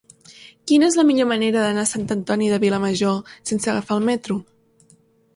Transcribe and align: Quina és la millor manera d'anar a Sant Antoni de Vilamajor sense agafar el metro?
Quina 0.69 0.87
és 0.91 0.95
la 0.99 1.03
millor 1.09 1.27
manera 1.31 1.65
d'anar 1.65 1.83
a 1.87 1.89
Sant 1.89 2.07
Antoni 2.15 2.47
de 2.53 2.57
Vilamajor 2.63 3.35
sense 3.51 3.69
agafar 3.75 3.99
el 3.99 4.09
metro? 4.09 4.39